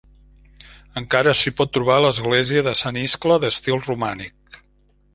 [1.01, 4.63] Encara s'hi pot trobar l'església de Sant Iscle d'estil romànic.